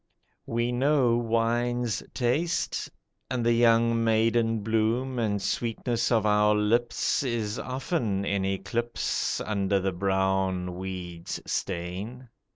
[0.47, 2.89] We know wine's taste;
[3.29, 9.79] And the young maiden bloom and sweetness of our lips Is often in eclipse Under
[9.79, 12.29] the brown weed's stain.